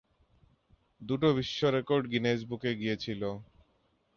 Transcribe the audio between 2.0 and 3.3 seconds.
Guinness বুকে গিয়েছিল।